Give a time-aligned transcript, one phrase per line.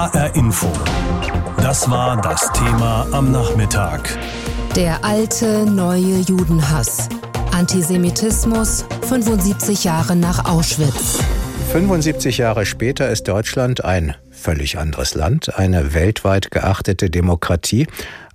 [0.00, 0.72] HR Info.
[1.58, 4.18] Das war das Thema am Nachmittag.
[4.74, 7.10] Der alte, neue Judenhass.
[7.52, 11.18] Antisemitismus 75 Jahre nach Auschwitz.
[11.72, 17.86] 75 Jahre später ist Deutschland ein völlig anderes Land, eine weltweit geachtete Demokratie.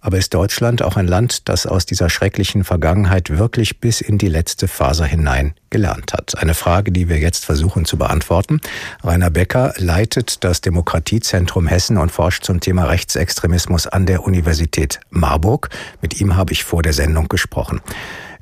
[0.06, 4.28] Aber ist Deutschland auch ein Land, das aus dieser schrecklichen Vergangenheit wirklich bis in die
[4.28, 6.38] letzte Faser hinein gelernt hat?
[6.38, 8.62] Eine Frage, die wir jetzt versuchen zu beantworten.
[9.04, 15.70] Rainer Becker leitet das Demokratiezentrum Hessen und forscht zum Thema Rechtsextremismus an der Universität Marburg.
[16.04, 17.82] Mit ihm habe ich vor der Sendung gesprochen.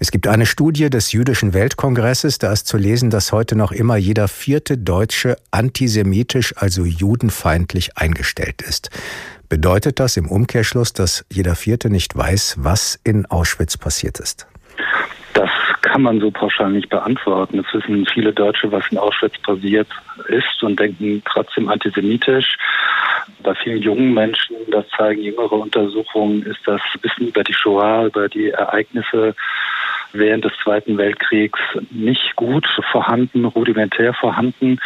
[0.03, 3.95] Es gibt eine Studie des Jüdischen Weltkongresses, da ist zu lesen, dass heute noch immer
[3.95, 8.89] jeder vierte Deutsche antisemitisch, also judenfeindlich eingestellt ist.
[9.47, 14.45] Bedeutet das im Umkehrschluss, dass jeder Vierte nicht weiß, was in Auschwitz passiert ist?
[15.35, 15.49] Das
[15.84, 17.59] kann man so pauschal nicht beantworten.
[17.59, 19.88] Es wissen viele Deutsche, was in Auschwitz passiert
[20.27, 22.58] ist und denken trotzdem antisemitisch.
[23.41, 28.28] Bei vielen jungen Menschen, das zeigen jüngere Untersuchungen, ist das Wissen über die Shoah, über
[28.28, 29.33] die Ereignisse
[30.14, 31.59] während des Zweiten Weltkriegs
[31.92, 34.80] nicht gut vorhanden, rudimentär vorhanden.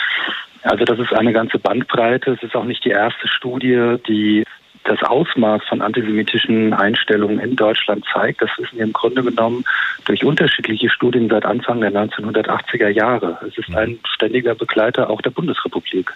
[0.63, 2.31] Also das ist eine ganze Bandbreite.
[2.31, 4.43] Es ist auch nicht die erste Studie, die
[4.87, 9.65] das Ausmaß von antisemitischen Einstellungen in Deutschland zeigt, das wissen wir im Grunde genommen
[10.05, 13.37] durch unterschiedliche Studien seit Anfang der 1980er Jahre.
[13.47, 16.11] Es ist ein ständiger Begleiter auch der Bundesrepublik.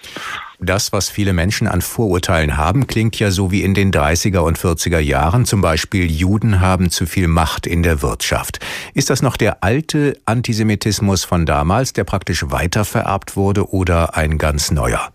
[0.60, 4.58] Das, was viele Menschen an Vorurteilen haben, klingt ja so wie in den 30er und
[4.58, 5.46] 40er Jahren.
[5.46, 8.60] Zum Beispiel Juden haben zu viel Macht in der Wirtschaft.
[8.94, 14.72] Ist das noch der alte Antisemitismus von damals, der praktisch weitervererbt wurde, oder ein ganz
[14.72, 15.12] neuer?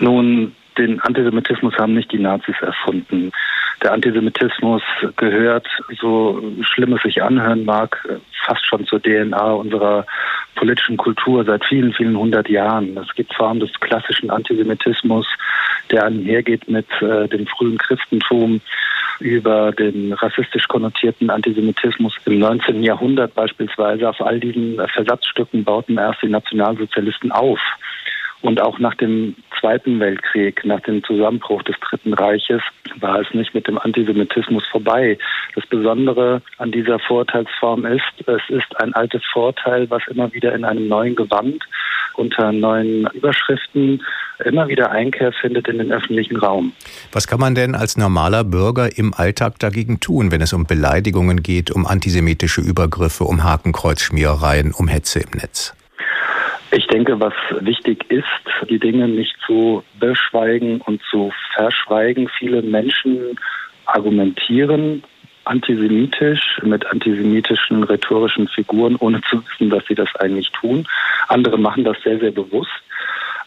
[0.00, 3.32] Nun, den Antisemitismus haben nicht die Nazis erfunden.
[3.82, 4.82] Der Antisemitismus
[5.16, 5.66] gehört,
[6.00, 7.96] so schlimm es sich anhören mag,
[8.44, 10.06] fast schon zur DNA unserer
[10.56, 12.96] politischen Kultur seit vielen, vielen hundert Jahren.
[12.96, 15.26] Es gibt Formen des klassischen Antisemitismus,
[15.90, 18.60] der einhergeht mit äh, dem frühen Christentum
[19.20, 22.82] über den rassistisch konnotierten Antisemitismus im 19.
[22.82, 24.08] Jahrhundert beispielsweise.
[24.08, 27.60] Auf all diesen Versatzstücken bauten erst die Nationalsozialisten auf.
[28.40, 32.62] Und auch nach dem Zweiten Weltkrieg, nach dem Zusammenbruch des Dritten Reiches,
[33.00, 35.18] war es nicht mit dem Antisemitismus vorbei.
[35.54, 40.64] Das Besondere an dieser Vorurteilsform ist, es ist ein altes Vorteil, was immer wieder in
[40.64, 41.64] einem neuen Gewand
[42.14, 44.02] unter neuen Überschriften
[44.44, 46.72] immer wieder Einkehr findet in den öffentlichen Raum.
[47.12, 51.42] Was kann man denn als normaler Bürger im Alltag dagegen tun, wenn es um Beleidigungen
[51.42, 55.74] geht, um antisemitische Übergriffe, um Hakenkreuzschmierereien, um Hetze im Netz?
[56.70, 62.28] Ich denke, was wichtig ist, die Dinge nicht zu beschweigen und zu verschweigen.
[62.28, 63.38] Viele Menschen
[63.86, 65.02] argumentieren
[65.44, 70.86] antisemitisch mit antisemitischen rhetorischen Figuren, ohne zu wissen, dass sie das eigentlich tun.
[71.28, 72.70] Andere machen das sehr, sehr bewusst.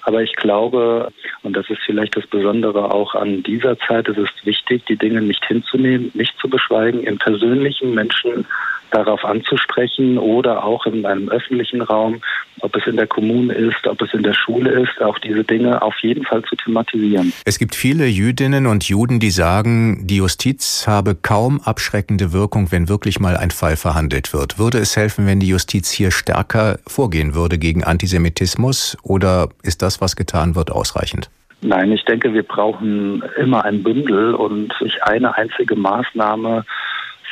[0.04, 1.12] Aber ich glaube,
[1.44, 5.22] und das ist vielleicht das Besondere auch an dieser Zeit, es ist wichtig, die Dinge
[5.22, 8.48] nicht hinzunehmen, nicht zu beschweigen, im persönlichen Menschen
[8.90, 12.22] darauf anzusprechen oder auch in einem öffentlichen Raum,
[12.60, 15.82] ob es in der Kommune ist, ob es in der Schule ist, auch diese Dinge
[15.82, 17.34] auf jeden Fall zu thematisieren.
[17.46, 22.90] Es gibt viele Jüdinnen und Juden, die sagen, die Justiz habe kaum abschreckende Wirkung, wenn
[22.90, 24.60] wirklich mal ein Fall verhandelt wird.
[24.60, 30.02] Würde es helfen, wenn die Justiz hier stärker vorgehen würde gegen Antisemitismus oder ist das,
[30.02, 31.30] was getan wird, ausreichend?
[31.62, 36.66] Nein, ich denke, wir brauchen immer ein Bündel und nicht eine einzige Maßnahme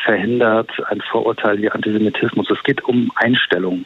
[0.03, 2.49] verhindert ein Vorurteil wie Antisemitismus.
[2.49, 3.85] Es geht um Einstellung.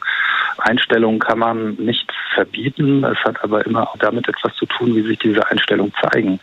[0.58, 3.04] Einstellung kann man nicht verbieten.
[3.04, 6.40] Es hat aber immer auch damit etwas zu tun, wie sich diese Einstellungen zeigen.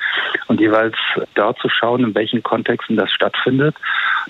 [0.47, 0.95] Und jeweils
[1.35, 3.75] dort zu schauen, in welchen Kontexten das stattfindet.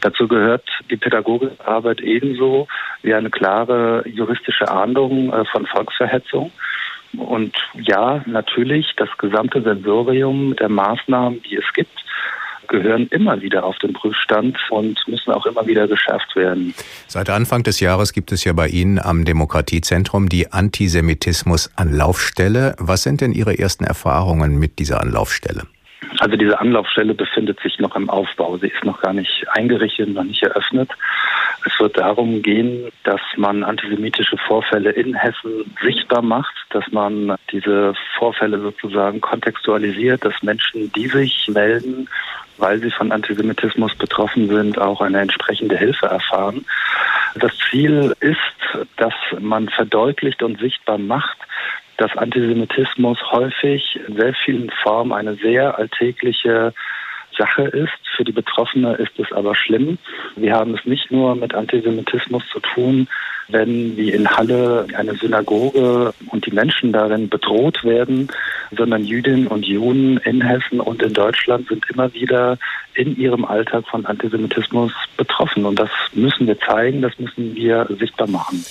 [0.02, 2.68] Dazu gehört die pädagogische Arbeit ebenso
[3.02, 6.52] wie eine klare juristische Ahndung äh, von Volksverhetzung.
[7.18, 11.92] Und ja, natürlich das gesamte Sensorium der Maßnahmen, die es gibt,
[12.72, 16.74] gehören immer wieder auf den Prüfstand und müssen auch immer wieder geschärft werden.
[17.08, 22.76] Seit Anfang des Jahres gibt es ja bei Ihnen am Demokratiezentrum die Antisemitismus-Anlaufstelle.
[22.80, 25.68] Was sind denn Ihre ersten Erfahrungen mit dieser Anlaufstelle?
[26.20, 28.58] Also diese Anlaufstelle befindet sich noch im Aufbau.
[28.58, 30.90] Sie ist noch gar nicht eingerichtet, noch nicht eröffnet.
[31.66, 37.94] Es wird darum gehen, dass man antisemitische Vorfälle in Hessen sichtbar macht, dass man diese
[38.18, 42.10] Vorfälle sozusagen kontextualisiert, dass Menschen, die sich melden,
[42.62, 46.66] weil sie von Antisemitismus betroffen sind, auch eine entsprechende Hilfe erfahren.
[47.36, 51.38] Das Ziel ist, dass man verdeutlicht und sichtbar macht,
[51.98, 56.74] dass Antisemitismus häufig in sehr vielen Formen eine sehr alltägliche
[57.38, 57.92] Sache ist.
[58.16, 59.98] Für die Betroffene ist es aber schlimm.
[60.36, 63.08] Wir haben es nicht nur mit Antisemitismus zu tun,
[63.52, 68.30] wenn wie in Halle eine Synagoge und die Menschen darin bedroht werden,
[68.76, 72.58] sondern Jüdinnen und Juden in Hessen und in Deutschland sind immer wieder
[72.94, 75.66] in ihrem Alltag von Antisemitismus betroffen.
[75.66, 78.64] Und das müssen wir zeigen, das müssen wir sichtbar machen.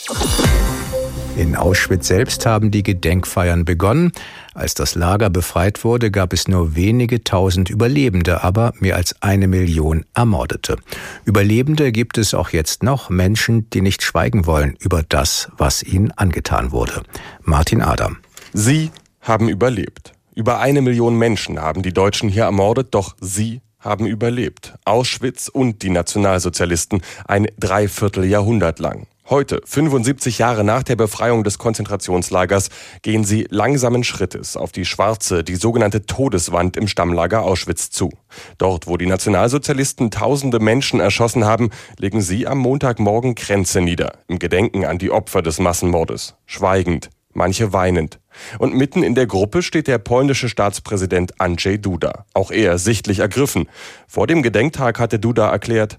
[1.40, 4.12] In Auschwitz selbst haben die Gedenkfeiern begonnen.
[4.52, 9.48] Als das Lager befreit wurde, gab es nur wenige tausend Überlebende, aber mehr als eine
[9.48, 10.76] Million Ermordete.
[11.25, 16.10] Überlebende gibt es auch jetzt noch, Menschen, die nicht schweigen wollen über das, was ihnen
[16.10, 17.04] angetan wurde.
[17.42, 18.19] Martin Adam.
[18.52, 18.90] Sie
[19.22, 20.12] haben überlebt.
[20.34, 24.75] Über eine Million Menschen haben die Deutschen hier ermordet, doch sie haben überlebt.
[24.84, 29.06] Auschwitz und die Nationalsozialisten ein Dreivierteljahrhundert lang.
[29.31, 32.69] Heute, 75 Jahre nach der Befreiung des Konzentrationslagers,
[33.03, 38.11] gehen sie langsamen Schrittes auf die schwarze, die sogenannte Todeswand im Stammlager Auschwitz zu.
[38.59, 44.41] Dort, wo die Nationalsozialisten tausende Menschen erschossen haben, legen sie am Montagmorgen Kränze nieder, im
[44.41, 46.35] Gedenken an die Opfer des Massenmordes.
[46.44, 48.19] Schweigend, manche weinend.
[48.59, 52.25] Und mitten in der Gruppe steht der polnische Staatspräsident Andrzej Duda.
[52.35, 53.69] Auch er sichtlich ergriffen.
[54.06, 55.99] Vor dem Gedenktag hatte Duda erklärt,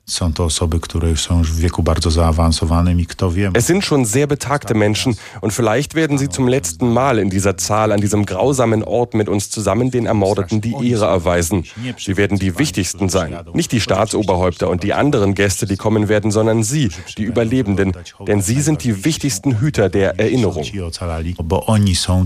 [3.53, 7.57] es sind schon sehr betagte Menschen und vielleicht werden sie zum letzten Mal in dieser
[7.57, 11.65] Zahl an diesem grausamen Ort mit uns zusammen den Ermordeten die Ehre erweisen.
[11.97, 13.37] Sie werden die wichtigsten sein.
[13.53, 17.93] Nicht die Staatsoberhäupter und die anderen Gäste, die kommen werden, sondern Sie, die Überlebenden.
[18.27, 20.65] Denn Sie sind die wichtigsten Hüter der Erinnerung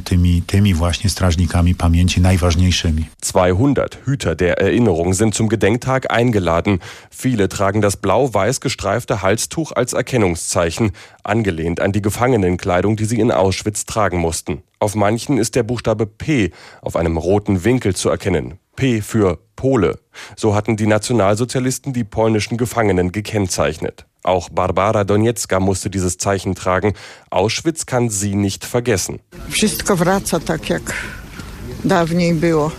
[0.04, 3.06] tymi, tymi właśnie strażnikami pamięci najważniejszymi.
[3.22, 6.80] 200 Hüter der Erinnerung sind zum Gedenktag eingeladen.
[7.10, 10.92] Viele tragen das blau-weiß gestreifte Halstuch als Erkennungszeichen,
[11.24, 14.62] angelehnt an die Gefangenenkleidung, die sie in Auschwitz tragen mussten.
[14.80, 16.52] Auf manchen ist der Buchstabe P
[16.82, 18.60] auf einem roten Winkel zu erkennen.
[18.76, 20.00] P für Pole.
[20.36, 24.06] So hatten die Nationalsozialisten die polnischen Gefangenen gekennzeichnet.
[24.24, 26.94] Auch Barbara Doniecka musste dieses Zeichen tragen.
[27.30, 29.20] Auschwitz kann sie nicht vergessen.
[29.50, 30.94] Wszystko wraca tak jak
[31.84, 32.72] dawniej było.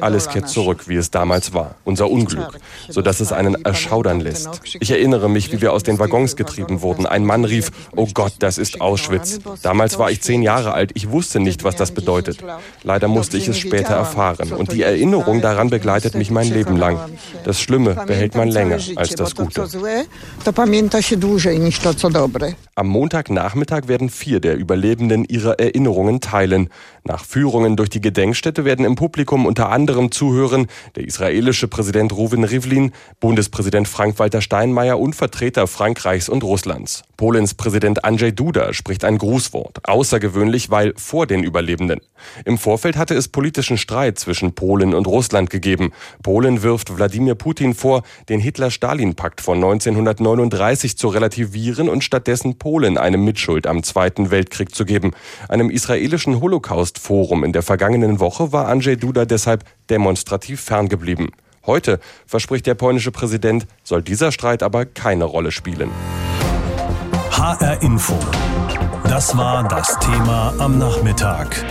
[0.00, 2.58] Alles kehrt zurück, wie es damals war, unser Unglück,
[2.88, 4.48] sodass es einen erschaudern lässt.
[4.80, 7.06] Ich erinnere mich, wie wir aus den Waggons getrieben wurden.
[7.06, 9.40] Ein Mann rief, oh Gott, das ist Auschwitz.
[9.62, 12.38] Damals war ich zehn Jahre alt, ich wusste nicht, was das bedeutet.
[12.82, 16.98] Leider musste ich es später erfahren und die Erinnerung daran begleitet mich mein Leben lang.
[17.44, 19.68] Das Schlimme behält man länger als das Gute.
[22.74, 26.70] Am Montagnachmittag werden vier der Überlebenden ihre Erinnerungen teilen.
[27.04, 32.44] Nach Führungen durch die Gedenkstätte werden im Publikum unter anderem zuhören der israelische Präsident Reuven
[32.44, 37.02] Rivlin, Bundespräsident Frank-Walter Steinmeier und Vertreter Frankreichs und Russlands.
[37.18, 42.00] Polens Präsident Andrzej Duda spricht ein Grußwort, außergewöhnlich, weil vor den Überlebenden.
[42.46, 45.92] Im Vorfeld hatte es politischen Streit zwischen Polen und Russland gegeben.
[46.22, 53.18] Polen wirft Wladimir Putin vor, den Hitler-Stalin-Pakt von 1939 zu relativieren und stattdessen Polen eine
[53.18, 55.10] Mitschuld am Zweiten Weltkrieg zu geben.
[55.48, 61.30] Einem israelischen Holocaust-Forum in der vergangenen Woche war Andrzej Duda deshalb demonstrativ ferngeblieben.
[61.66, 65.90] Heute, verspricht der polnische Präsident, soll dieser Streit aber keine Rolle spielen.
[67.32, 68.16] HR Info.
[69.08, 71.64] Das war das Thema am Nachmittag.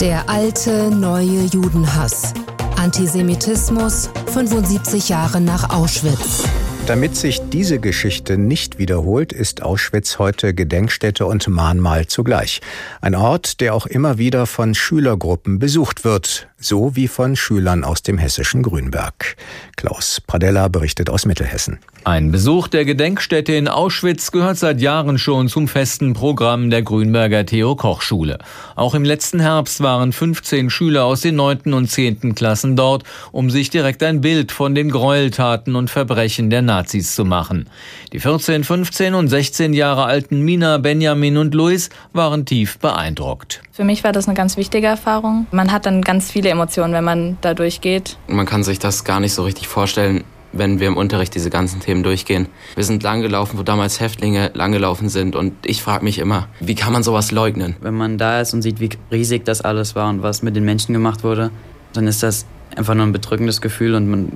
[0.00, 2.32] Der alte neue Judenhass.
[2.76, 6.44] Antisemitismus 75 Jahre nach Auschwitz.
[6.90, 12.60] Damit sich diese Geschichte nicht wiederholt, ist Auschwitz heute Gedenkstätte und Mahnmal zugleich.
[13.00, 18.02] Ein Ort, der auch immer wieder von Schülergruppen besucht wird, so wie von Schülern aus
[18.02, 19.36] dem hessischen Grünberg.
[19.76, 21.80] Klaus Pradella berichtet aus Mittelhessen.
[22.04, 27.44] Ein Besuch der Gedenkstätte in Auschwitz gehört seit Jahren schon zum festen Programm der Grünberger
[27.44, 28.38] Theo Koch Schule.
[28.74, 31.74] Auch im letzten Herbst waren 15 Schüler aus den 9.
[31.74, 32.34] und 10.
[32.34, 37.24] Klassen dort, um sich direkt ein Bild von den Gräueltaten und Verbrechen der Nazis zu
[37.24, 37.68] machen.
[38.12, 43.60] Die 14, 15 und 16 Jahre alten Mina, Benjamin und Luis waren tief beeindruckt.
[43.72, 45.46] Für mich war das eine ganz wichtige Erfahrung.
[45.52, 48.16] Man hat dann ganz viele Emotionen, wenn man da durchgeht.
[48.28, 51.80] Man kann sich das gar nicht so richtig vorstellen, wenn wir im Unterricht diese ganzen
[51.80, 52.48] Themen durchgehen.
[52.74, 56.92] Wir sind langgelaufen, wo damals Häftlinge langgelaufen sind und ich frage mich immer, wie kann
[56.92, 57.76] man sowas leugnen?
[57.80, 60.64] Wenn man da ist und sieht, wie riesig das alles war und was mit den
[60.64, 61.50] Menschen gemacht wurde,
[61.92, 64.32] dann ist das einfach nur ein bedrückendes Gefühl und man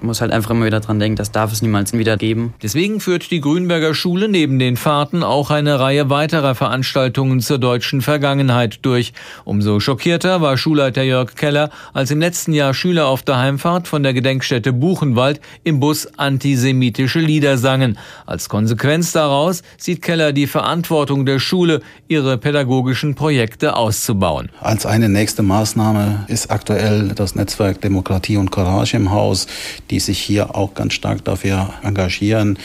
[0.00, 2.54] muss halt einfach immer wieder dran denken, das darf es niemals wieder geben.
[2.62, 8.00] Deswegen führt die Grünberger Schule neben den Fahrten auch eine Reihe weiterer Veranstaltungen zur deutschen
[8.00, 9.12] Vergangenheit durch.
[9.44, 14.02] Umso schockierter war Schulleiter Jörg Keller, als im letzten Jahr Schüler auf der Heimfahrt von
[14.02, 17.98] der Gedenkstätte Buchenwald im Bus antisemitische Lieder sangen.
[18.26, 24.50] Als Konsequenz daraus sieht Keller die Verantwortung der Schule, ihre pädagogischen Projekte auszubauen.
[24.60, 29.46] Als eine nächste Maßnahme ist aktuell das Netzwerk Demokratie und Courage im Haus
[29.90, 32.58] die sich hier auch ganz stark dafür engagieren,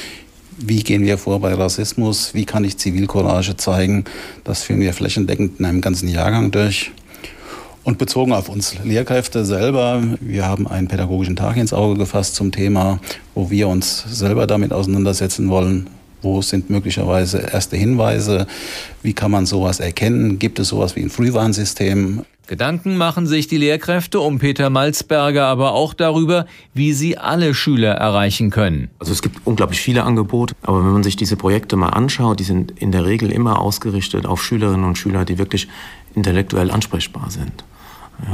[0.58, 4.06] wie gehen wir vor bei Rassismus, wie kann ich Zivilcourage zeigen.
[4.44, 6.92] Das führen wir flächendeckend in einem ganzen Jahrgang durch.
[7.84, 12.52] Und bezogen auf uns Lehrkräfte selber, wir haben einen pädagogischen Tag ins Auge gefasst zum
[12.52, 13.00] Thema,
[13.34, 15.90] wo wir uns selber damit auseinandersetzen wollen.
[16.22, 18.48] Wo sind möglicherweise erste Hinweise?
[19.02, 20.40] Wie kann man sowas erkennen?
[20.40, 22.24] Gibt es sowas wie ein Frühwarnsystem?
[22.48, 27.94] Gedanken machen sich die Lehrkräfte um Peter Malzberger aber auch darüber, wie sie alle Schüler
[27.94, 28.90] erreichen können.
[29.00, 32.44] Also es gibt unglaublich viele Angebote, aber wenn man sich diese Projekte mal anschaut, die
[32.44, 35.70] sind in der Regel immer ausgerichtet auf Schülerinnen und Schüler, die wirklich
[36.14, 37.64] intellektuell ansprechbar sind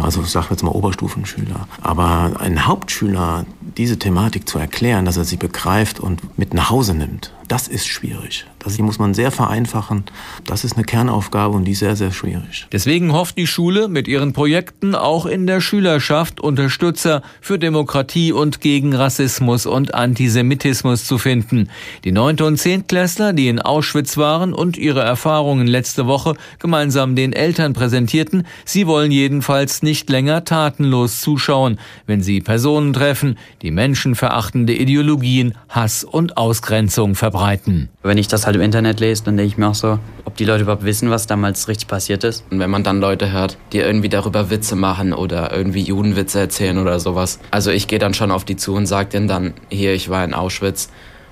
[0.01, 1.67] also ich sage jetzt mal Oberstufenschüler.
[1.81, 3.45] Aber ein Hauptschüler
[3.77, 7.87] diese Thematik zu erklären, dass er sie begreift und mit nach Hause nimmt, das ist
[7.87, 8.45] schwierig.
[8.59, 10.03] Das muss man sehr vereinfachen.
[10.45, 12.67] Das ist eine Kernaufgabe und die ist sehr, sehr schwierig.
[12.71, 18.59] Deswegen hofft die Schule mit ihren Projekten auch in der Schülerschaft Unterstützer für Demokratie und
[18.59, 21.69] gegen Rassismus und Antisemitismus zu finden.
[22.03, 22.41] Die 9.
[22.41, 22.87] und 10.
[22.87, 28.87] Klässler, die in Auschwitz waren und ihre Erfahrungen letzte Woche gemeinsam den Eltern präsentierten, sie
[28.87, 36.35] wollen jedenfalls nicht länger tatenlos zuschauen, wenn sie Personen treffen, die menschenverachtende Ideologien, Hass und
[36.35, 37.89] Ausgrenzung verbreiten.
[38.03, 40.45] Wenn ich das halt im Internet lese, dann denke ich mir auch so, ob die
[40.45, 42.43] Leute überhaupt wissen, was damals richtig passiert ist.
[42.49, 46.77] Und wenn man dann Leute hört, die irgendwie darüber Witze machen oder irgendwie Judenwitze erzählen
[46.77, 47.39] oder sowas.
[47.51, 50.23] Also ich gehe dann schon auf die zu und sage denen dann, hier, ich war
[50.23, 50.89] in Auschwitz.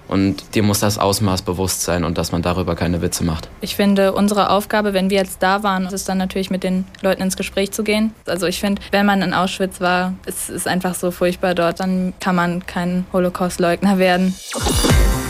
[0.08, 3.50] Und dir muss das Ausmaß bewusst sein und dass man darüber keine Witze macht.
[3.62, 7.24] Ich finde, unsere Aufgabe, wenn wir jetzt da waren, ist dann natürlich mit den Leuten
[7.24, 8.14] ins Gespräch zu gehen.
[8.28, 12.14] Also ich finde, wenn man in Auschwitz war, es ist einfach so furchtbar dort, dann
[12.20, 14.36] kann man kein Holocaust-Leugner werden.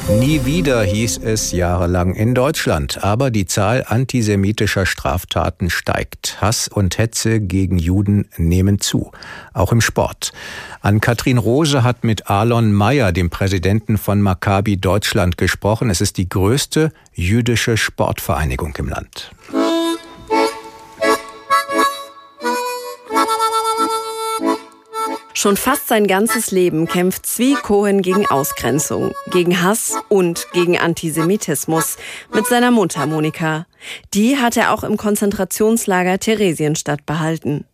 [0.07, 6.37] Nie wieder hieß es jahrelang in Deutschland, aber die Zahl antisemitischer Straftaten steigt.
[6.41, 9.11] Hass und Hetze gegen Juden nehmen zu,
[9.53, 10.31] auch im Sport.
[10.81, 15.89] An Katrin Rose hat mit Alon Mayer, dem Präsidenten von Maccabi Deutschland, gesprochen.
[15.89, 19.31] Es ist die größte jüdische Sportvereinigung im Land.
[25.45, 31.97] Schon fast sein ganzes Leben kämpft Zvi Cohen gegen Ausgrenzung, gegen Hass und gegen Antisemitismus
[32.33, 33.67] mit seiner Mundharmonika.
[34.15, 37.65] Die hat er auch im Konzentrationslager Theresienstadt behalten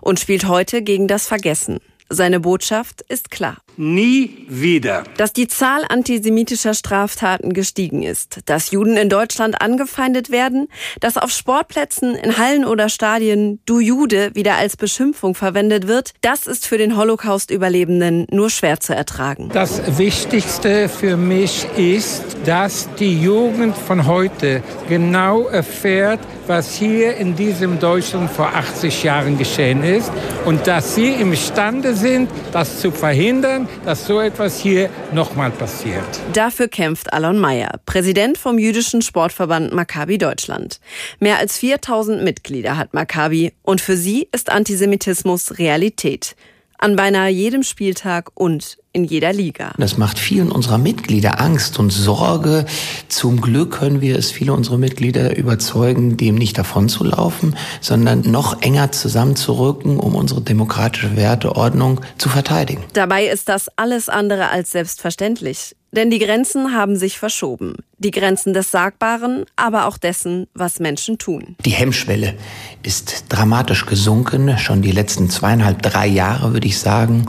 [0.00, 1.78] und spielt heute gegen das Vergessen.
[2.08, 3.58] Seine Botschaft ist klar.
[3.82, 5.04] Nie wieder.
[5.16, 10.68] Dass die Zahl antisemitischer Straftaten gestiegen ist, dass Juden in Deutschland angefeindet werden,
[11.00, 16.46] dass auf Sportplätzen, in Hallen oder Stadien Du Jude wieder als Beschimpfung verwendet wird, das
[16.46, 19.48] ist für den Holocaust-Überlebenden nur schwer zu ertragen.
[19.50, 26.20] Das Wichtigste für mich ist, dass die Jugend von heute genau erfährt,
[26.50, 30.10] was hier in diesem Deutschland vor 80 Jahren geschehen ist
[30.44, 36.02] und dass sie imstande sind, das zu verhindern, dass so etwas hier nochmal passiert.
[36.32, 40.80] Dafür kämpft Alon Mayer, Präsident vom jüdischen Sportverband Maccabi Deutschland.
[41.20, 46.34] Mehr als 4000 Mitglieder hat Maccabi und für sie ist Antisemitismus Realität
[46.80, 49.72] an beinahe jedem Spieltag und in jeder Liga.
[49.78, 52.66] Das macht vielen unserer Mitglieder Angst und Sorge.
[53.08, 58.90] Zum Glück können wir es viele unserer Mitglieder überzeugen, dem nicht davonzulaufen, sondern noch enger
[58.90, 62.82] zusammenzurücken, um unsere demokratische Werteordnung zu verteidigen.
[62.94, 65.76] Dabei ist das alles andere als selbstverständlich.
[65.92, 67.74] Denn die Grenzen haben sich verschoben.
[67.98, 71.56] Die Grenzen des Sagbaren, aber auch dessen, was Menschen tun.
[71.64, 72.34] Die Hemmschwelle
[72.82, 77.26] ist dramatisch gesunken, schon die letzten zweieinhalb, drei Jahre, würde ich sagen.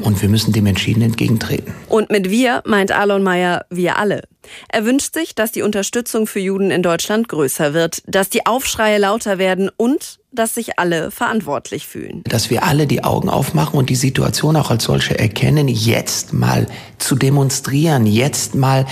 [0.00, 1.74] Und wir müssen dem entschieden entgegentreten.
[1.88, 4.22] Und mit wir meint Alon Mayer wir alle.
[4.68, 8.98] Er wünscht sich, dass die Unterstützung für Juden in Deutschland größer wird, dass die Aufschreie
[8.98, 12.22] lauter werden und dass sich alle verantwortlich fühlen.
[12.24, 16.66] Dass wir alle die Augen aufmachen und die Situation auch als solche erkennen, jetzt mal
[16.98, 18.86] zu demonstrieren, jetzt mal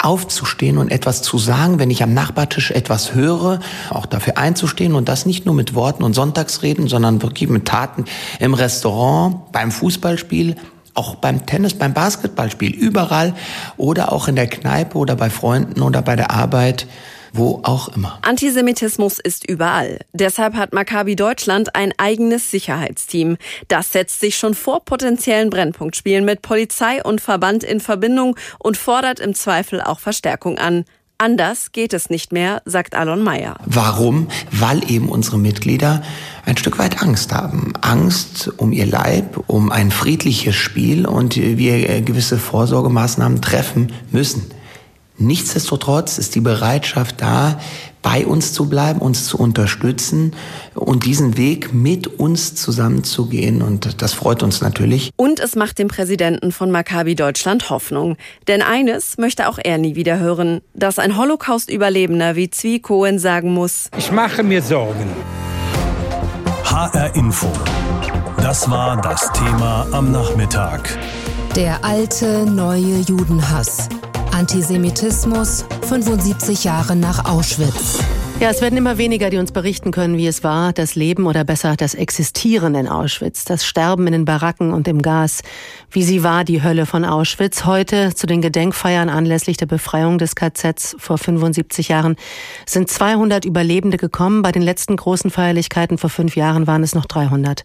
[0.00, 3.58] aufzustehen und etwas zu sagen, wenn ich am Nachbartisch etwas höre,
[3.90, 8.04] auch dafür einzustehen und das nicht nur mit Worten und Sonntagsreden, sondern wirklich mit Taten
[8.38, 10.54] im Restaurant, beim Fußballspiel,
[10.94, 13.34] auch beim Tennis, beim Basketballspiel, überall
[13.76, 16.86] oder auch in der Kneipe oder bei Freunden oder bei der Arbeit
[17.32, 18.18] wo auch immer.
[18.22, 20.00] Antisemitismus ist überall.
[20.12, 23.36] Deshalb hat Maccabi Deutschland ein eigenes Sicherheitsteam.
[23.68, 29.20] Das setzt sich schon vor potenziellen Brennpunktspielen mit Polizei und Verband in Verbindung und fordert
[29.20, 30.84] im Zweifel auch Verstärkung an.
[31.18, 33.56] Anders geht es nicht mehr, sagt Alon Mayer.
[33.64, 34.28] Warum?
[34.50, 36.02] Weil eben unsere Mitglieder
[36.44, 37.72] ein Stück weit Angst haben.
[37.80, 44.50] Angst um ihr Leib, um ein friedliches Spiel und wir gewisse Vorsorgemaßnahmen treffen müssen.
[45.18, 47.58] Nichtsdestotrotz ist die Bereitschaft da,
[48.02, 50.32] bei uns zu bleiben, uns zu unterstützen
[50.74, 53.62] und diesen Weg mit uns zusammenzugehen.
[53.62, 55.10] Und das freut uns natürlich.
[55.16, 58.16] Und es macht dem Präsidenten von Maccabi Deutschland Hoffnung.
[58.46, 63.52] Denn eines möchte auch er nie wieder hören, dass ein Holocaust-Überlebender wie Zwie Cohen sagen
[63.52, 63.90] muss.
[63.96, 65.10] Ich mache mir Sorgen.
[66.64, 67.50] HR Info.
[68.36, 70.96] Das war das Thema am Nachmittag.
[71.56, 73.88] Der alte neue Judenhass.
[74.36, 78.00] Antisemitismus 75 Jahre nach Auschwitz.
[78.38, 81.42] Ja, es werden immer weniger, die uns berichten können, wie es war, das Leben oder
[81.42, 85.40] besser das Existieren in Auschwitz, das Sterben in den Baracken und im Gas.
[85.90, 87.64] Wie sie war, die Hölle von Auschwitz.
[87.64, 92.16] Heute zu den Gedenkfeiern anlässlich der Befreiung des KZs vor 75 Jahren
[92.66, 94.42] sind 200 Überlebende gekommen.
[94.42, 97.64] Bei den letzten großen Feierlichkeiten vor fünf Jahren waren es noch 300.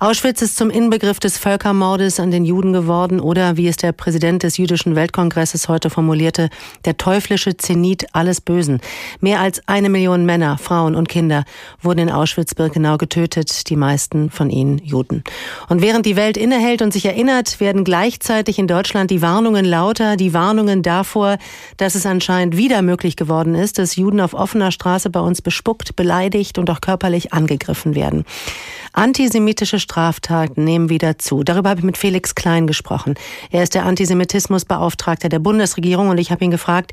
[0.00, 4.42] Auschwitz ist zum Inbegriff des Völkermordes an den Juden geworden oder, wie es der Präsident
[4.42, 6.50] des Jüdischen Weltkongresses heute formulierte,
[6.84, 8.82] der teuflische Zenit alles Bösen.
[9.20, 11.44] Mehr als eine Million Millionen Männer, Frauen und Kinder
[11.82, 15.22] wurden in Auschwitz-Birkenau getötet, die meisten von ihnen Juden.
[15.68, 20.16] Und während die Welt innehält und sich erinnert, werden gleichzeitig in Deutschland die Warnungen lauter,
[20.16, 21.38] die Warnungen davor,
[21.76, 25.94] dass es anscheinend wieder möglich geworden ist, dass Juden auf offener Straße bei uns bespuckt,
[25.94, 28.24] beleidigt und auch körperlich angegriffen werden.
[28.92, 31.44] Antisemitische Straftaten nehmen wieder zu.
[31.44, 33.14] Darüber habe ich mit Felix Klein gesprochen.
[33.52, 36.90] Er ist der Antisemitismusbeauftragte der Bundesregierung und ich habe ihn gefragt,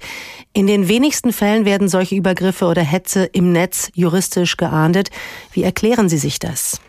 [0.53, 5.09] in den wenigsten Fällen werden solche Übergriffe oder Hetze im Netz juristisch geahndet.
[5.51, 6.81] Wie erklären Sie sich das?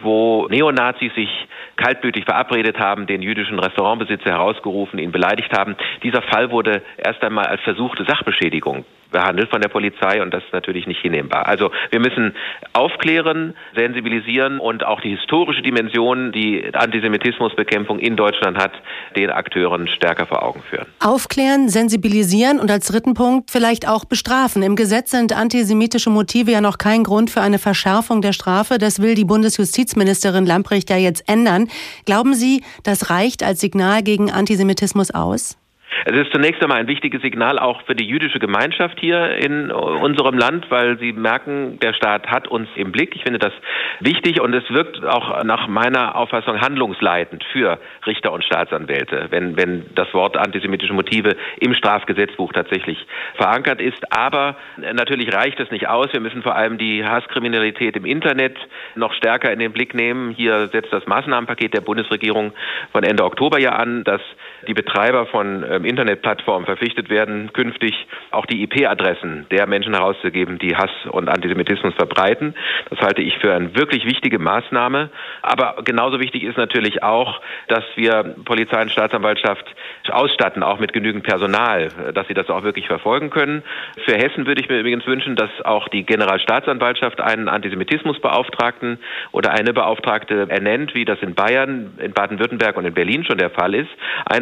[0.00, 1.30] wo Neonazis sich
[1.76, 5.76] kaltblütig verabredet haben, den jüdischen Restaurantbesitzer herausgerufen, ihn beleidigt haben.
[6.02, 10.52] Dieser Fall wurde erst einmal als versuchte Sachbeschädigung behandelt von der Polizei und das ist
[10.52, 11.46] natürlich nicht hinnehmbar.
[11.46, 12.34] Also wir müssen
[12.72, 18.72] aufklären, sensibilisieren und auch die historische Dimension, die Antisemitismusbekämpfung in Deutschland hat,
[19.16, 20.86] den Akteuren stärker vor Augen führen.
[21.00, 24.62] Aufklären, sensibilisieren und als dritten Punkt vielleicht auch bestrafen.
[24.62, 28.78] Im Gesetz sind antisemitische Motive ja noch kein Grund für eine Verschärfung der Strafe.
[28.78, 31.68] Das will die Bundesjustizministerin Lamprecht ja jetzt ändern.
[32.04, 35.58] Glauben Sie, das reicht als Signal gegen Antisemitismus aus?
[36.04, 40.36] Es ist zunächst einmal ein wichtiges Signal auch für die jüdische Gemeinschaft hier in unserem
[40.38, 43.16] Land, weil sie merken, der Staat hat uns im Blick.
[43.16, 43.52] Ich finde das
[44.00, 49.86] wichtig und es wirkt auch nach meiner Auffassung handlungsleitend für Richter und Staatsanwälte, wenn, wenn
[49.94, 54.12] das Wort antisemitische Motive im Strafgesetzbuch tatsächlich verankert ist.
[54.12, 54.56] Aber
[54.92, 56.12] natürlich reicht es nicht aus.
[56.12, 58.56] Wir müssen vor allem die Hasskriminalität im Internet
[58.94, 60.30] noch stärker in den Blick nehmen.
[60.32, 62.52] Hier setzt das Maßnahmenpaket der Bundesregierung
[62.92, 64.20] von Ende Oktober ja an, dass
[64.66, 67.94] die Betreiber von ähm, Internetplattformen verpflichtet werden, künftig
[68.30, 72.54] auch die IP-Adressen der Menschen herauszugeben, die Hass und Antisemitismus verbreiten.
[72.90, 75.10] Das halte ich für eine wirklich wichtige Maßnahme.
[75.42, 79.64] Aber genauso wichtig ist natürlich auch, dass wir Polizei und Staatsanwaltschaft
[80.10, 83.62] ausstatten, auch mit genügend Personal, dass sie das auch wirklich verfolgen können.
[84.06, 88.98] Für Hessen würde ich mir übrigens wünschen, dass auch die Generalstaatsanwaltschaft einen Antisemitismusbeauftragten
[89.32, 93.50] oder eine Beauftragte ernennt, wie das in Bayern, in Baden-Württemberg und in Berlin schon der
[93.50, 93.90] Fall ist.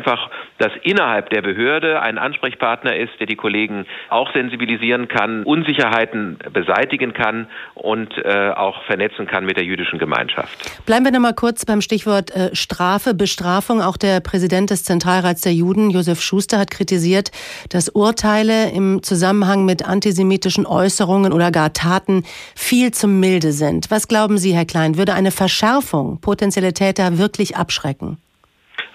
[0.06, 6.38] Einfach, dass innerhalb der Behörde ein Ansprechpartner ist, der die Kollegen auch sensibilisieren kann, Unsicherheiten
[6.52, 10.86] beseitigen kann und äh, auch vernetzen kann mit der jüdischen Gemeinschaft.
[10.86, 13.82] Bleiben wir noch mal kurz beim Stichwort äh, Strafe, Bestrafung.
[13.82, 17.32] Auch der Präsident des Zentralrats der Juden, Josef Schuster, hat kritisiert,
[17.70, 22.22] dass Urteile im Zusammenhang mit antisemitischen Äußerungen oder gar Taten
[22.54, 23.90] viel zu milde sind.
[23.90, 28.18] Was glauben Sie, Herr Klein, würde eine Verschärfung potenzielle Täter wirklich abschrecken?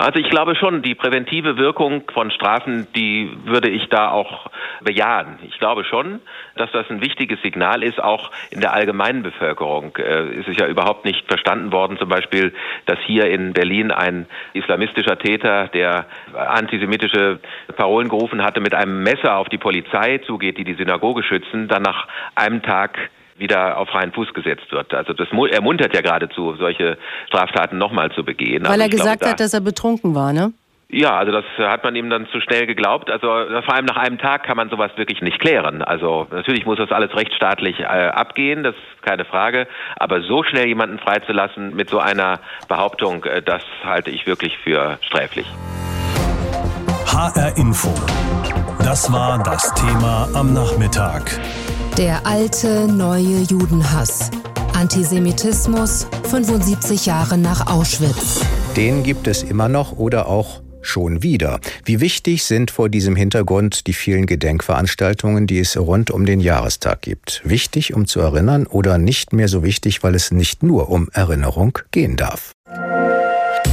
[0.02, 4.50] Also ich glaube schon, die präventive Wirkung von Strafen, die würde ich da auch
[4.82, 5.38] bejahen.
[5.44, 6.22] Ich glaube schon,
[6.56, 9.96] dass das ein wichtiges Signal ist, auch in der allgemeinen Bevölkerung.
[9.98, 12.52] Äh, ist es ja überhaupt nicht verstanden worden, zum Beispiel,
[12.88, 17.40] dass hier in Berlin ein islamistischer Täter, der antisemitische
[17.76, 21.84] Parolen gerufen hatte, mit einem Messer auf die Polizei zugeht, die die Synagoge schützen, dann
[21.84, 22.98] nach einem Tag
[23.42, 24.94] wieder auf freien Fuß gesetzt wird.
[24.94, 28.64] Also das ermuntert ja geradezu, solche Straftaten nochmal zu begehen.
[28.64, 30.54] Weil also er gesagt glaube, da hat, dass er betrunken war, ne?
[30.94, 33.10] Ja, also das hat man ihm dann zu schnell geglaubt.
[33.10, 35.82] Also vor allem nach einem Tag kann man sowas wirklich nicht klären.
[35.82, 39.68] Also natürlich muss das alles rechtsstaatlich äh, abgehen, das ist keine Frage.
[39.96, 44.98] Aber so schnell jemanden freizulassen mit so einer Behauptung, äh, das halte ich wirklich für
[45.02, 45.48] sträflich.
[47.06, 47.94] HR Info.
[48.84, 51.40] Das war das Thema am Nachmittag.
[51.98, 54.32] Der alte neue Judenhass.
[54.74, 58.40] Antisemitismus 75 Jahre nach Auschwitz.
[58.78, 61.60] Den gibt es immer noch oder auch schon wieder.
[61.84, 67.02] Wie wichtig sind vor diesem Hintergrund die vielen Gedenkveranstaltungen, die es rund um den Jahrestag
[67.02, 67.42] gibt?
[67.44, 71.78] Wichtig, um zu erinnern oder nicht mehr so wichtig, weil es nicht nur um Erinnerung
[71.92, 72.54] gehen darf?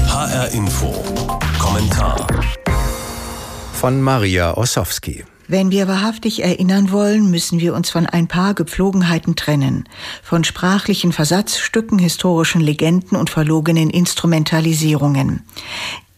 [0.08, 0.92] HR Info.
[1.58, 2.26] Kommentar.
[3.72, 5.24] Von Maria Ossowski.
[5.50, 9.84] Wenn wir wahrhaftig erinnern wollen, müssen wir uns von ein paar Gepflogenheiten trennen,
[10.22, 15.42] von sprachlichen Versatzstücken, historischen Legenden und verlogenen Instrumentalisierungen.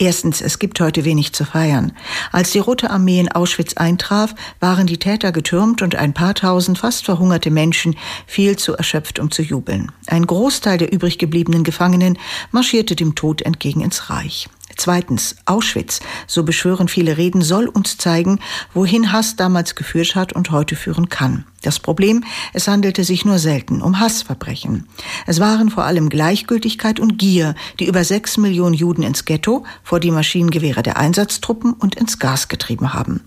[0.01, 1.93] Erstens, es gibt heute wenig zu feiern.
[2.33, 6.79] Als die Rote Armee in Auschwitz eintraf, waren die Täter getürmt und ein paar tausend
[6.79, 7.95] fast verhungerte Menschen
[8.27, 9.93] viel zu erschöpft, um zu jubeln.
[10.09, 12.19] Ein Großteil der übrig gebliebenen Gefangenen
[12.51, 14.49] marschierte dem Tod entgegen ins Reich.
[14.77, 18.41] Zweitens, Auschwitz, so beschwören viele Reden, soll uns zeigen,
[18.73, 21.45] wohin Hass damals geführt hat und heute führen kann.
[21.63, 24.89] Das Problem, es handelte sich nur selten um Hassverbrechen.
[25.27, 30.01] Es waren vor allem Gleichgültigkeit und Gier, die über sechs Millionen Juden ins Ghetto, vor
[30.01, 33.21] die Maschinengewehre der Einsatztruppen und ins Gas getrieben haben.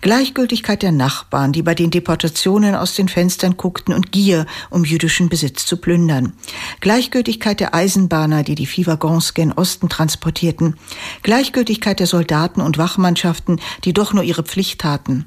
[0.00, 5.28] Gleichgültigkeit der Nachbarn, die bei den Deportationen aus den Fenstern guckten und Gier, um jüdischen
[5.28, 6.34] Besitz zu plündern.
[6.80, 10.76] Gleichgültigkeit der Eisenbahner, die die Viehwaggons gen Osten transportierten.
[11.22, 15.26] Gleichgültigkeit der Soldaten und Wachmannschaften, die doch nur ihre Pflicht taten.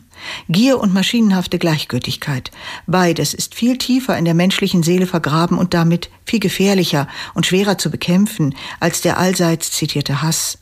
[0.49, 2.51] Gier und maschinenhafte Gleichgültigkeit.
[2.87, 7.77] Beides ist viel tiefer in der menschlichen Seele vergraben und damit viel gefährlicher und schwerer
[7.77, 10.57] zu bekämpfen als der allseits zitierte Hass.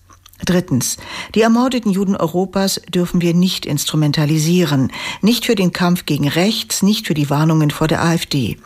[0.46, 0.98] Drittens.
[1.34, 4.92] Die ermordeten Juden Europas dürfen wir nicht instrumentalisieren.
[5.22, 8.58] Nicht für den Kampf gegen rechts, nicht für die Warnungen vor der AfD.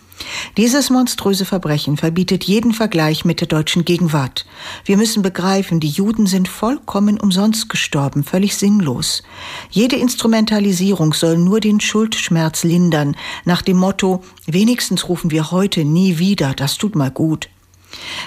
[0.57, 4.45] Dieses monströse Verbrechen verbietet jeden Vergleich mit der deutschen Gegenwart.
[4.83, 9.23] Wir müssen begreifen, die Juden sind vollkommen umsonst gestorben, völlig sinnlos.
[9.69, 13.15] Jede Instrumentalisierung soll nur den Schuldschmerz lindern,
[13.45, 17.49] nach dem Motto, wenigstens rufen wir heute nie wieder, das tut mal gut.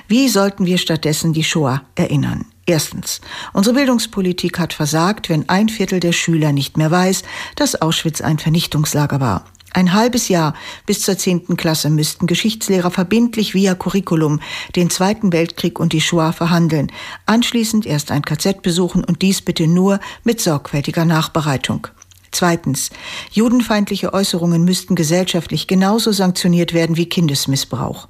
[0.09, 2.47] Wie sollten wir stattdessen die Shoah erinnern?
[2.67, 3.21] Erstens.
[3.53, 7.23] Unsere Bildungspolitik hat versagt, wenn ein Viertel der Schüler nicht mehr weiß,
[7.57, 9.45] dass Auschwitz ein Vernichtungslager war.
[9.75, 14.41] Ein halbes Jahr bis zur zehnten Klasse müssten Geschichtslehrer verbindlich via Curriculum
[14.77, 16.93] den Zweiten Weltkrieg und die Shoah verhandeln,
[17.25, 21.89] anschließend erst ein KZ besuchen und dies bitte nur mit sorgfältiger Nachbereitung.
[22.33, 22.91] Zweitens.
[23.31, 28.09] Judenfeindliche Äußerungen müssten gesellschaftlich genauso sanktioniert werden wie Kindesmissbrauch.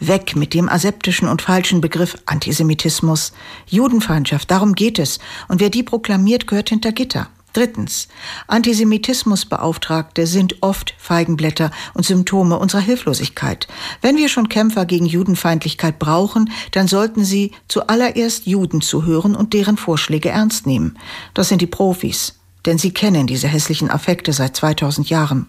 [0.00, 3.32] Weg mit dem aseptischen und falschen Begriff Antisemitismus.
[3.66, 5.20] Judenfeindschaft, darum geht es.
[5.48, 7.28] Und wer die proklamiert, gehört hinter Gitter.
[7.52, 8.08] Drittens.
[8.46, 13.68] Antisemitismusbeauftragte sind oft Feigenblätter und Symptome unserer Hilflosigkeit.
[14.00, 19.76] Wenn wir schon Kämpfer gegen Judenfeindlichkeit brauchen, dann sollten sie zuallererst Juden zuhören und deren
[19.76, 20.98] Vorschläge ernst nehmen.
[21.34, 25.46] Das sind die Profis, denn sie kennen diese hässlichen Affekte seit 2000 Jahren.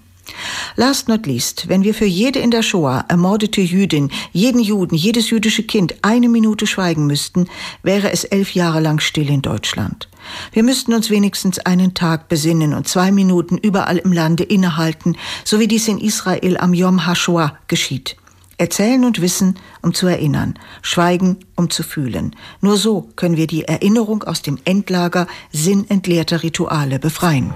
[0.76, 5.30] Last not least, wenn wir für jede in der Shoah ermordete Jüdin, jeden Juden, jedes
[5.30, 7.48] jüdische Kind eine Minute schweigen müssten,
[7.84, 10.08] wäre es elf Jahre lang still in Deutschland.
[10.54, 15.60] Wir müssten uns wenigstens einen Tag besinnen und zwei Minuten überall im Lande innehalten, so
[15.60, 18.16] wie dies in Israel am Yom HaShoah geschieht.
[18.58, 20.60] Erzählen und wissen, um zu erinnern.
[20.82, 22.36] Schweigen, um zu fühlen.
[22.62, 27.54] Nur so können wir die Erinnerung aus dem Endlager sinnentleerter Rituale befreien.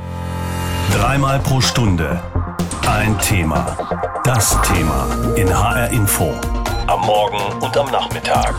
[0.92, 2.22] Dreimal pro Stunde
[2.88, 3.78] ein Thema.
[4.24, 6.34] Das Thema in HR Info.
[6.88, 8.56] Am Morgen und am Nachmittag.